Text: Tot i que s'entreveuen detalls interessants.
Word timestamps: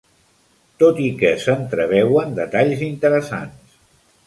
Tot 0.83 1.01
i 1.07 1.09
que 1.19 1.33
s'entreveuen 1.43 2.35
detalls 2.41 2.83
interessants. 2.91 3.81